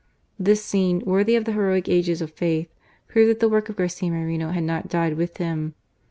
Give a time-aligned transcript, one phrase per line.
[0.39, 2.67] This scene, worthy of the heroic ages of faith,
[3.07, 5.75] proved that the work of Garcia Moreno had not died | with him.